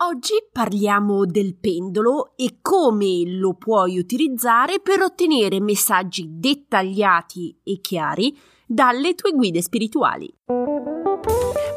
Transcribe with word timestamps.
Oggi 0.00 0.34
parliamo 0.52 1.24
del 1.24 1.56
pendolo 1.56 2.36
e 2.36 2.58
come 2.60 3.22
lo 3.24 3.54
puoi 3.54 3.98
utilizzare 3.98 4.78
per 4.78 5.00
ottenere 5.00 5.58
messaggi 5.58 6.26
dettagliati 6.32 7.60
e 7.64 7.80
chiari 7.80 8.36
dalle 8.66 9.14
tue 9.14 9.32
guide 9.32 9.62
spirituali. 9.62 10.30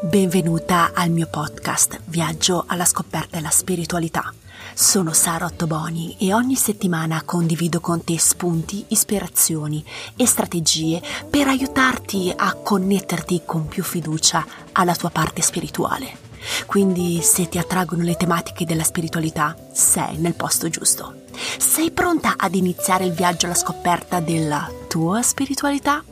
Benvenuta 0.02 0.90
al 0.92 1.08
mio 1.08 1.28
podcast 1.30 1.98
Viaggio 2.08 2.64
alla 2.66 2.84
scoperta 2.84 3.36
della 3.38 3.48
spiritualità. 3.48 4.30
Sono 4.74 5.14
Sara 5.14 5.46
Ottoboni 5.46 6.18
e 6.18 6.34
ogni 6.34 6.56
settimana 6.56 7.22
condivido 7.24 7.80
con 7.80 8.04
te 8.04 8.18
spunti, 8.18 8.84
ispirazioni 8.88 9.82
e 10.14 10.26
strategie 10.26 11.00
per 11.30 11.48
aiutarti 11.48 12.30
a 12.36 12.52
connetterti 12.52 13.44
con 13.46 13.66
più 13.66 13.82
fiducia 13.82 14.44
alla 14.72 14.94
tua 14.94 15.08
parte 15.08 15.40
spirituale. 15.40 16.29
Quindi 16.66 17.20
se 17.22 17.48
ti 17.48 17.58
attraggono 17.58 18.02
le 18.02 18.16
tematiche 18.16 18.64
della 18.64 18.84
spiritualità, 18.84 19.56
sei 19.72 20.16
nel 20.18 20.34
posto 20.34 20.68
giusto. 20.68 21.22
Sei 21.58 21.90
pronta 21.90 22.34
ad 22.36 22.54
iniziare 22.54 23.04
il 23.04 23.12
viaggio 23.12 23.46
alla 23.46 23.54
scoperta 23.54 24.20
della 24.20 24.70
tua 24.88 25.22
spiritualità? 25.22 26.04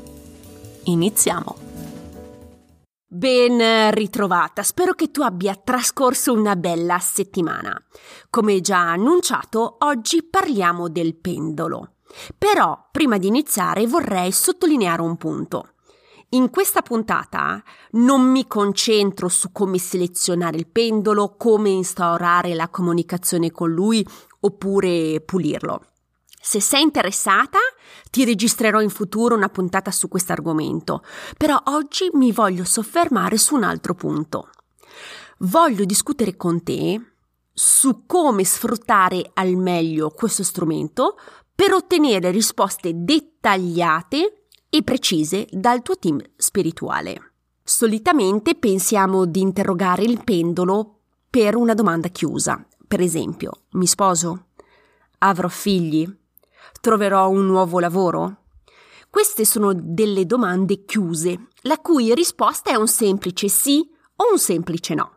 Iniziamo! 0.85 1.67
Ben 3.11 3.91
ritrovata, 3.91 4.63
spero 4.63 4.93
che 4.93 5.11
tu 5.11 5.23
abbia 5.23 5.55
trascorso 5.55 6.33
una 6.33 6.57
bella 6.57 6.99
settimana. 6.99 7.75
Come 8.29 8.61
già 8.61 8.91
annunciato, 8.91 9.77
oggi 9.81 10.23
parliamo 10.23 10.89
del 10.89 11.17
pendolo. 11.17 11.95
Però, 12.37 12.89
prima 12.91 13.19
di 13.19 13.27
iniziare, 13.27 13.87
vorrei 13.87 14.31
sottolineare 14.31 15.03
un 15.03 15.17
punto. 15.17 15.73
In 16.33 16.51
questa 16.51 16.83
puntata 16.83 17.63
non 17.93 18.31
mi 18.31 18.47
concentro 18.47 19.29
su 19.29 19.51
come 19.51 19.79
selezionare 19.79 20.59
il 20.59 20.67
pendolo, 20.67 21.37
come 21.39 21.71
instaurare 21.71 22.55
la 22.55 22.69
comunicazione 22.69 23.51
con 23.51 23.71
lui 23.71 24.07
oppure 24.41 25.23
pulirlo. 25.23 25.87
Se 26.39 26.61
sei 26.61 26.83
interessata, 26.83 27.57
ti 28.11 28.27
registrerò 28.27 28.83
in 28.83 28.91
futuro 28.91 29.35
una 29.35 29.49
puntata 29.49 29.91
su 29.91 30.09
questo 30.09 30.33
argomento, 30.33 31.03
però 31.39 31.59
oggi 31.65 32.11
mi 32.13 32.31
voglio 32.31 32.65
soffermare 32.65 33.39
su 33.39 33.55
un 33.55 33.63
altro 33.63 33.95
punto. 33.95 34.51
Voglio 35.39 35.87
discutere 35.87 36.37
con 36.37 36.63
te 36.63 37.01
su 37.55 38.05
come 38.05 38.45
sfruttare 38.45 39.31
al 39.33 39.55
meglio 39.57 40.11
questo 40.11 40.43
strumento 40.43 41.19
per 41.55 41.73
ottenere 41.73 42.31
risposte 42.31 42.93
dettagliate 42.95 44.38
e 44.71 44.83
precise 44.83 45.47
dal 45.51 45.83
tuo 45.83 45.99
team 45.99 46.21
spirituale. 46.37 47.33
Solitamente 47.63 48.55
pensiamo 48.55 49.25
di 49.25 49.41
interrogare 49.41 50.03
il 50.03 50.23
pendolo 50.25 51.01
per 51.29 51.57
una 51.57 51.75
domanda 51.75 52.09
chiusa. 52.09 52.67
Per 52.87 53.01
esempio, 53.01 53.65
mi 53.73 53.87
sposo? 53.87 54.47
Avrò 55.19 55.49
figli? 55.49 56.09
Troverò 56.81 57.29
un 57.29 57.45
nuovo 57.47 57.79
lavoro? 57.79 58.45
Queste 59.11 59.45
sono 59.45 59.73
delle 59.75 60.27
domande 60.27 60.85
chiuse, 60.85 61.49
la 61.63 61.79
cui 61.79 62.15
risposta 62.15 62.71
è 62.71 62.75
un 62.75 62.89
semplice 62.89 63.49
sì 63.49 63.87
o 64.17 64.33
un 64.33 64.39
semplice 64.39 64.95
no. 64.95 65.13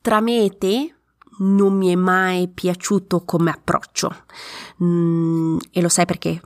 Tramete 0.00 0.96
non 1.38 1.76
mi 1.76 1.88
è 1.88 1.94
mai 1.94 2.48
piaciuto 2.48 3.24
come 3.24 3.50
approccio. 3.50 4.24
Mm, 4.82 5.58
e 5.70 5.80
lo 5.80 5.88
sai 5.88 6.06
perché? 6.06 6.40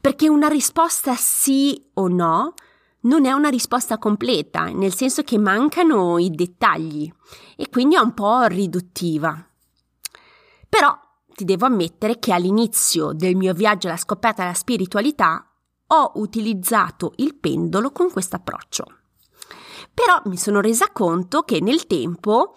Perché 0.00 0.28
una 0.28 0.48
risposta 0.48 1.14
sì 1.14 1.90
o 1.94 2.08
no 2.08 2.54
non 3.04 3.26
è 3.26 3.32
una 3.32 3.48
risposta 3.48 3.98
completa, 3.98 4.64
nel 4.66 4.94
senso 4.94 5.22
che 5.22 5.38
mancano 5.38 6.18
i 6.18 6.30
dettagli 6.30 7.10
e 7.56 7.68
quindi 7.68 7.96
è 7.96 8.00
un 8.00 8.14
po' 8.14 8.44
riduttiva. 8.44 9.46
Però 10.68 10.98
ti 11.34 11.44
devo 11.44 11.66
ammettere 11.66 12.18
che 12.18 12.32
all'inizio 12.32 13.12
del 13.12 13.36
mio 13.36 13.52
viaggio 13.52 13.88
alla 13.88 13.96
scoperta 13.96 14.42
della 14.42 14.54
spiritualità 14.54 15.48
ho 15.86 16.12
utilizzato 16.14 17.12
il 17.16 17.36
pendolo 17.36 17.90
con 17.90 18.10
questo 18.10 18.36
approccio. 18.36 18.84
Però 19.92 20.20
mi 20.24 20.36
sono 20.36 20.60
resa 20.60 20.90
conto 20.90 21.42
che 21.42 21.60
nel 21.60 21.86
tempo 21.86 22.56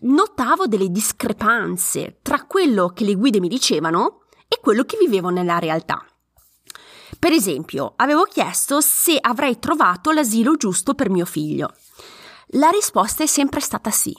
notavo 0.00 0.66
delle 0.66 0.88
discrepanze 0.90 2.18
tra 2.22 2.44
quello 2.44 2.88
che 2.88 3.04
le 3.04 3.14
guide 3.14 3.40
mi 3.40 3.48
dicevano 3.48 4.22
e 4.46 4.60
quello 4.60 4.84
che 4.84 4.96
vivevo 4.98 5.30
nella 5.30 5.58
realtà. 5.58 6.04
Per 7.18 7.32
esempio, 7.32 7.92
avevo 7.96 8.24
chiesto 8.24 8.80
se 8.80 9.16
avrei 9.20 9.58
trovato 9.58 10.10
l'asilo 10.10 10.56
giusto 10.56 10.94
per 10.94 11.10
mio 11.10 11.24
figlio. 11.24 11.72
La 12.54 12.68
risposta 12.68 13.22
è 13.22 13.26
sempre 13.26 13.60
stata 13.60 13.90
sì, 13.90 14.14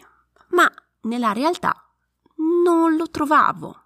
ma 0.50 0.72
nella 1.02 1.34
realtà 1.34 1.74
non 2.64 2.96
lo 2.96 3.09
trovavo. 3.09 3.78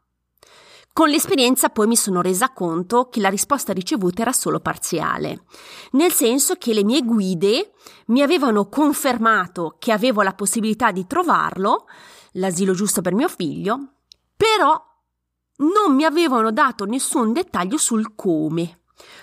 Con 0.94 1.10
l'esperienza 1.10 1.70
poi 1.70 1.86
mi 1.86 1.96
sono 1.96 2.22
resa 2.22 2.52
conto 2.54 3.08
che 3.10 3.20
la 3.20 3.30
risposta 3.30 3.72
ricevuta 3.72 4.24
era 4.24 4.32
solo 4.32 4.60
parziale, 4.60 5.44
nel 5.92 6.12
senso 6.12 6.56
che 6.56 6.74
le 6.74 6.84
mie 6.84 7.04
guide 7.04 7.74
mi 8.08 8.24
avevano 8.24 8.68
confermato 8.68 9.76
che 9.78 9.92
avevo 9.92 10.24
la 10.24 10.34
possibilità 10.34 10.92
di 10.92 11.06
trovarlo, 11.06 11.86
l'asilo 12.34 12.74
giusto 12.74 13.02
per 13.02 13.14
mio 13.14 13.28
figlio, 13.28 13.94
però 14.36 14.84
non 15.58 15.94
mi 15.94 16.04
avevano 16.04 16.52
dato 16.52 16.86
nessun 16.86 17.32
dettaglio 17.32 17.78
sul 17.78 18.16
come. 18.16 18.80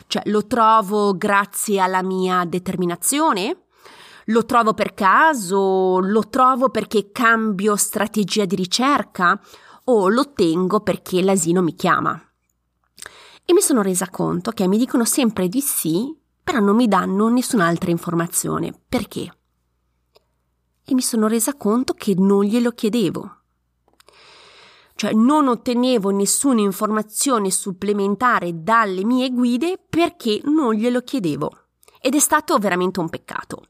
Cioè, 0.07 0.23
lo 0.27 0.47
trovo 0.47 1.17
grazie 1.17 1.81
alla 1.81 2.03
mia 2.03 2.45
determinazione? 2.45 3.65
Lo 4.27 4.45
trovo 4.45 4.73
per 4.75 4.95
caso? 4.95 5.99
Lo 6.01 6.29
trovo 6.29 6.71
perché 6.71 7.11
cambio 7.13 7.77
strategia 7.77 8.45
di 8.45 8.57
ricerca? 8.57 9.39
O 9.85 10.09
lo 10.09 10.23
ottengo 10.23 10.81
perché 10.81 11.23
l'asino 11.23 11.61
mi 11.61 11.75
chiama? 11.75 12.21
E 13.45 13.53
mi 13.53 13.61
sono 13.61 13.83
resa 13.83 14.09
conto 14.09 14.53
che 14.53 14.67
mi 14.67 14.79
dicono 14.79 15.05
sempre 15.05 15.49
di 15.49 15.61
sì, 15.61 16.17
però 16.43 16.61
non 16.61 16.77
mi 16.77 16.89
danno 16.89 17.29
nessun'altra 17.29 17.91
informazione. 17.91 18.73
Perché? 18.89 19.37
E 20.87 20.95
mi 20.95 21.03
sono 21.03 21.27
resa 21.27 21.55
conto 21.55 21.93
che 21.93 22.15
non 22.17 22.45
glielo 22.45 22.71
chiedevo 22.71 23.44
cioè 24.95 25.13
non 25.13 25.49
ottenevo 25.49 26.11
nessuna 26.11 26.61
informazione 26.61 27.51
supplementare 27.51 28.63
dalle 28.63 29.05
mie 29.05 29.31
guide 29.31 29.79
perché 29.89 30.41
non 30.45 30.75
glielo 30.75 31.01
chiedevo. 31.01 31.64
Ed 32.07 32.15
è 32.15 32.19
stato 32.19 32.59
veramente 32.59 33.01
un 33.01 33.09
peccato. 33.09 33.63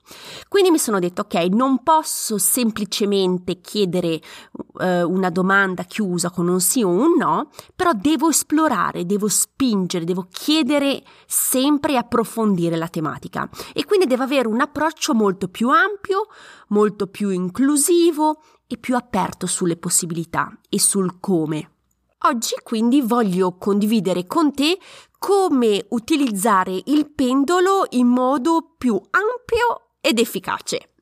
Quindi 0.48 0.72
mi 0.72 0.78
sono 0.78 0.98
detto, 0.98 1.20
ok, 1.20 1.34
non 1.52 1.84
posso 1.84 2.36
semplicemente 2.36 3.60
chiedere 3.60 4.20
eh, 4.80 5.04
una 5.04 5.30
domanda 5.30 5.84
chiusa 5.84 6.30
con 6.30 6.48
un 6.48 6.58
sì 6.58 6.82
o 6.82 6.88
un 6.88 7.14
no, 7.16 7.50
però 7.76 7.92
devo 7.94 8.30
esplorare, 8.30 9.06
devo 9.06 9.28
spingere, 9.28 10.04
devo 10.04 10.26
chiedere 10.28 11.04
sempre 11.26 11.92
e 11.92 11.96
approfondire 11.96 12.74
la 12.74 12.88
tematica. 12.88 13.48
E 13.72 13.84
quindi 13.84 14.06
devo 14.06 14.24
avere 14.24 14.48
un 14.48 14.60
approccio 14.60 15.14
molto 15.14 15.46
più 15.46 15.68
ampio, 15.68 16.26
molto 16.70 17.06
più 17.06 17.28
inclusivo 17.30 18.42
e 18.66 18.78
più 18.78 18.96
aperto 18.96 19.46
sulle 19.46 19.76
possibilità 19.76 20.50
e 20.68 20.80
sul 20.80 21.20
come. 21.20 21.73
Oggi 22.26 22.54
quindi 22.62 23.02
voglio 23.02 23.58
condividere 23.58 24.26
con 24.26 24.50
te 24.50 24.78
come 25.18 25.84
utilizzare 25.90 26.80
il 26.86 27.10
pendolo 27.10 27.84
in 27.90 28.06
modo 28.06 28.74
più 28.78 28.94
ampio 28.94 29.96
ed 30.00 30.18
efficace. 30.18 30.94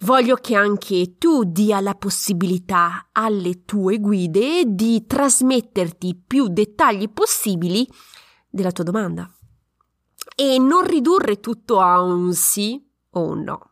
Voglio 0.00 0.36
che 0.36 0.54
anche 0.54 1.16
tu 1.16 1.44
dia 1.44 1.80
la 1.80 1.94
possibilità 1.94 3.08
alle 3.12 3.64
tue 3.64 4.00
guide 4.00 4.64
di 4.66 5.06
trasmetterti 5.06 6.22
più 6.26 6.48
dettagli 6.48 7.08
possibili 7.08 7.88
della 8.50 8.70
tua 8.70 8.84
domanda 8.84 9.32
e 10.36 10.58
non 10.58 10.84
ridurre 10.84 11.40
tutto 11.40 11.80
a 11.80 12.02
un 12.02 12.34
sì 12.34 12.86
o 13.12 13.22
un 13.22 13.44
no. 13.44 13.70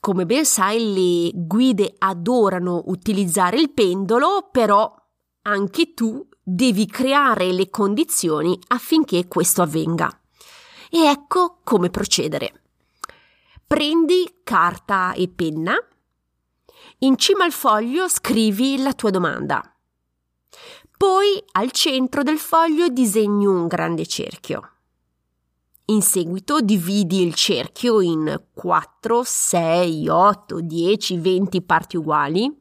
Come 0.00 0.24
ben 0.24 0.46
sai, 0.46 0.94
le 0.94 1.30
guide 1.34 1.94
adorano 1.98 2.84
utilizzare 2.86 3.60
il 3.60 3.70
pendolo, 3.70 4.48
però 4.50 5.00
anche 5.42 5.94
tu 5.94 6.26
devi 6.42 6.86
creare 6.86 7.52
le 7.52 7.70
condizioni 7.70 8.58
affinché 8.68 9.28
questo 9.28 9.62
avvenga. 9.62 10.20
E 10.90 10.98
ecco 11.04 11.60
come 11.64 11.90
procedere. 11.90 12.62
Prendi 13.66 14.40
carta 14.42 15.12
e 15.14 15.28
penna. 15.28 15.74
In 16.98 17.16
cima 17.16 17.44
al 17.44 17.52
foglio 17.52 18.08
scrivi 18.08 18.80
la 18.82 18.92
tua 18.92 19.10
domanda. 19.10 19.62
Poi 20.96 21.42
al 21.52 21.70
centro 21.72 22.22
del 22.22 22.38
foglio 22.38 22.88
disegni 22.88 23.46
un 23.46 23.66
grande 23.66 24.06
cerchio. 24.06 24.68
In 25.86 26.00
seguito 26.02 26.60
dividi 26.60 27.22
il 27.22 27.34
cerchio 27.34 28.00
in 28.00 28.40
4, 28.54 29.22
6, 29.24 30.08
8, 30.08 30.60
10, 30.60 31.18
20 31.18 31.62
parti 31.62 31.96
uguali 31.96 32.60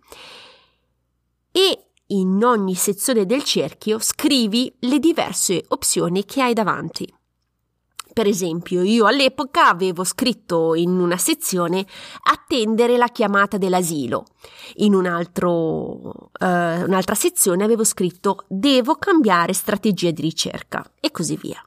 e 1.51 1.90
in 2.12 2.44
ogni 2.44 2.75
sezione 2.75 3.25
del 3.25 3.44
cerchio 3.44 4.00
scrivi 4.00 4.74
le 4.80 5.00
diverse 5.00 5.63
opzioni 5.69 6.25
che 6.25 6.42
hai 6.42 6.54
davanti. 6.54 7.12
Per 8.13 8.28
esempio, 8.28 8.81
io 8.81 9.06
all'epoca 9.06 9.69
avevo 9.69 10.04
scritto 10.04 10.75
in 10.75 11.00
una 11.00 11.16
sezione 11.16 11.86
attendere 12.24 12.98
la 12.98 13.08
chiamata 13.08 13.58
dell'asilo. 13.58 14.25
In 14.75 14.94
un 14.94 15.06
altro, 15.06 16.30
eh, 16.38 16.84
un'altra 16.84 17.16
sezione 17.16 17.63
avevo 17.63 17.86
scritto 17.86 18.44
devo 18.50 18.96
cambiare 18.96 19.54
strategia 19.54 20.12
di 20.12 20.22
ricerca 20.22 20.84
e 21.00 21.10
così 21.12 21.38
via. 21.38 21.66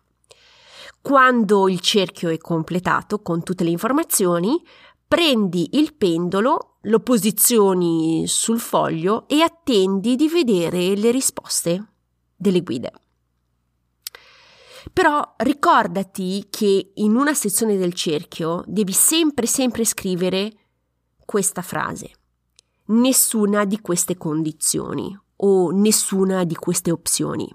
Quando 1.00 1.68
il 1.68 1.80
cerchio 1.80 2.28
è 2.28 2.36
completato 2.36 3.20
con 3.20 3.42
tutte 3.42 3.64
le 3.64 3.70
informazioni, 3.70 4.62
prendi 5.14 5.78
il 5.78 5.94
pendolo, 5.94 6.78
lo 6.80 6.98
posizioni 6.98 8.24
sul 8.26 8.58
foglio 8.58 9.28
e 9.28 9.42
attendi 9.42 10.16
di 10.16 10.26
vedere 10.26 10.96
le 10.96 11.12
risposte 11.12 11.92
delle 12.34 12.62
guide. 12.62 12.90
Però 14.92 15.34
ricordati 15.36 16.48
che 16.50 16.90
in 16.94 17.14
una 17.14 17.32
sezione 17.32 17.76
del 17.76 17.94
cerchio 17.94 18.64
devi 18.66 18.90
sempre 18.90 19.46
sempre 19.46 19.84
scrivere 19.84 20.50
questa 21.24 21.62
frase. 21.62 22.10
Nessuna 22.86 23.64
di 23.64 23.80
queste 23.80 24.16
condizioni 24.16 25.16
o 25.36 25.70
nessuna 25.70 26.42
di 26.42 26.56
queste 26.56 26.90
opzioni. 26.90 27.48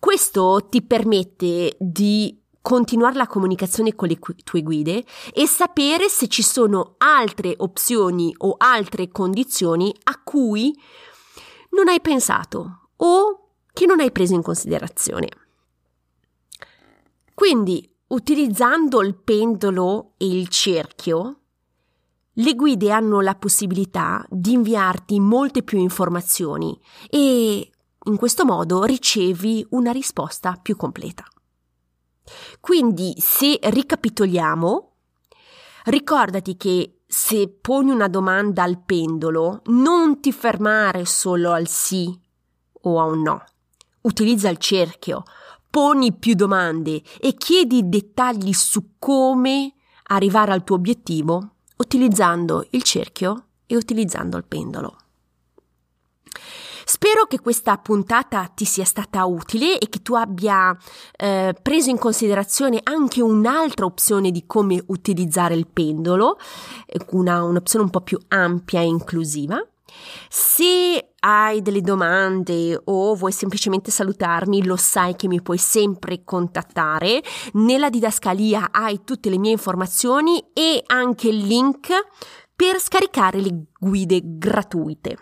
Questo 0.00 0.66
ti 0.68 0.82
permette 0.82 1.76
di 1.78 2.41
continuare 2.62 3.16
la 3.16 3.26
comunicazione 3.26 3.94
con 3.94 4.08
le 4.08 4.18
tue 4.44 4.62
guide 4.62 5.04
e 5.34 5.46
sapere 5.46 6.08
se 6.08 6.28
ci 6.28 6.42
sono 6.42 6.94
altre 6.98 7.54
opzioni 7.58 8.32
o 8.38 8.54
altre 8.56 9.08
condizioni 9.10 9.94
a 10.04 10.20
cui 10.22 10.74
non 11.70 11.88
hai 11.88 12.00
pensato 12.00 12.88
o 12.96 13.48
che 13.72 13.84
non 13.84 14.00
hai 14.00 14.12
preso 14.12 14.34
in 14.34 14.42
considerazione. 14.42 15.28
Quindi, 17.34 17.90
utilizzando 18.08 19.02
il 19.02 19.16
pendolo 19.16 20.12
e 20.16 20.26
il 20.26 20.48
cerchio, 20.48 21.38
le 22.36 22.54
guide 22.54 22.90
hanno 22.92 23.20
la 23.20 23.34
possibilità 23.34 24.24
di 24.30 24.52
inviarti 24.52 25.18
molte 25.20 25.62
più 25.62 25.78
informazioni 25.78 26.78
e 27.10 27.70
in 28.04 28.16
questo 28.16 28.44
modo 28.44 28.84
ricevi 28.84 29.66
una 29.70 29.90
risposta 29.90 30.58
più 30.60 30.76
completa. 30.76 31.24
Quindi, 32.60 33.14
se 33.18 33.58
ricapitoliamo, 33.60 34.92
ricordati 35.84 36.56
che 36.56 37.00
se 37.06 37.48
poni 37.48 37.90
una 37.90 38.08
domanda 38.08 38.62
al 38.62 38.78
pendolo, 38.78 39.62
non 39.66 40.20
ti 40.20 40.32
fermare 40.32 41.04
solo 41.04 41.52
al 41.52 41.68
sì 41.68 42.18
o 42.82 43.00
a 43.00 43.04
un 43.04 43.22
no. 43.22 43.44
Utilizza 44.02 44.48
il 44.48 44.58
cerchio, 44.58 45.24
poni 45.70 46.12
più 46.12 46.34
domande 46.34 47.02
e 47.20 47.34
chiedi 47.34 47.88
dettagli 47.88 48.52
su 48.52 48.94
come 48.98 49.74
arrivare 50.04 50.52
al 50.52 50.64
tuo 50.64 50.76
obiettivo 50.76 51.54
utilizzando 51.76 52.66
il 52.70 52.82
cerchio 52.82 53.46
e 53.66 53.76
utilizzando 53.76 54.36
il 54.36 54.44
pendolo. 54.44 54.96
Spero 56.94 57.24
che 57.24 57.40
questa 57.40 57.78
puntata 57.78 58.50
ti 58.54 58.66
sia 58.66 58.84
stata 58.84 59.24
utile 59.24 59.78
e 59.78 59.88
che 59.88 60.02
tu 60.02 60.12
abbia 60.12 60.76
eh, 61.16 61.54
preso 61.62 61.88
in 61.88 61.96
considerazione 61.96 62.80
anche 62.82 63.22
un'altra 63.22 63.86
opzione 63.86 64.30
di 64.30 64.44
come 64.46 64.78
utilizzare 64.88 65.54
il 65.54 65.68
pendolo, 65.68 66.36
una, 67.12 67.44
un'opzione 67.44 67.86
un 67.86 67.90
po' 67.90 68.02
più 68.02 68.18
ampia 68.28 68.80
e 68.80 68.84
inclusiva. 68.84 69.66
Se 70.28 71.14
hai 71.20 71.62
delle 71.62 71.80
domande 71.80 72.78
o 72.84 73.14
vuoi 73.14 73.32
semplicemente 73.32 73.90
salutarmi, 73.90 74.62
lo 74.62 74.76
sai 74.76 75.16
che 75.16 75.28
mi 75.28 75.40
puoi 75.40 75.56
sempre 75.56 76.24
contattare. 76.24 77.22
Nella 77.54 77.88
didascalia 77.88 78.68
hai 78.70 79.02
tutte 79.02 79.30
le 79.30 79.38
mie 79.38 79.52
informazioni 79.52 80.44
e 80.52 80.82
anche 80.88 81.28
il 81.28 81.38
link 81.38 81.88
per 82.54 82.78
scaricare 82.78 83.40
le 83.40 83.64
guide 83.78 84.20
gratuite. 84.22 85.16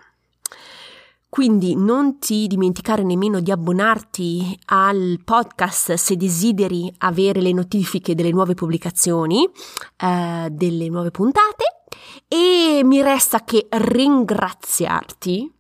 Quindi 1.31 1.77
non 1.77 2.19
ti 2.19 2.49
dimenticare 2.49 3.05
nemmeno 3.05 3.39
di 3.39 3.53
abbonarti 3.53 4.59
al 4.67 5.21
podcast 5.25 5.95
se 5.95 6.17
desideri 6.17 6.93
avere 6.99 7.41
le 7.41 7.53
notifiche 7.53 8.17
delle 8.17 8.33
nuove 8.33 8.55
pubblicazioni, 8.55 9.49
eh, 9.97 10.49
delle 10.51 10.89
nuove 10.89 11.13
puntate. 11.13 11.85
E 12.27 12.81
mi 12.83 13.01
resta 13.01 13.45
che 13.45 13.69
ringraziarti 13.71 15.55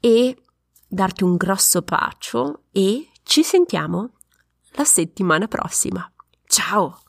e 0.00 0.36
darti 0.86 1.24
un 1.24 1.36
grosso 1.36 1.80
bacio 1.80 2.64
e 2.70 3.08
ci 3.22 3.42
sentiamo 3.42 4.10
la 4.72 4.84
settimana 4.84 5.48
prossima. 5.48 6.06
Ciao! 6.46 7.03